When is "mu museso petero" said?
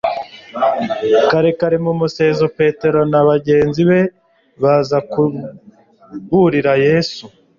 1.85-2.99